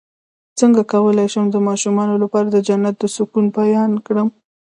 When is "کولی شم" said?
0.93-1.45